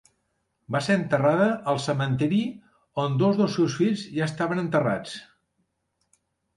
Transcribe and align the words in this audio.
Va 0.75 0.79
ser 0.85 0.95
enterrada 0.99 1.49
al 1.75 1.83
cementiri 1.83 2.41
on 3.05 3.21
dos 3.23 3.39
dels 3.43 3.61
seus 3.61 3.79
fills 3.85 4.09
ja 4.19 4.27
estaven 4.33 4.67
enterrats. 4.67 5.19